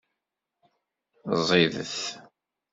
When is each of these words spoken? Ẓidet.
Ẓidet. 1.47 1.95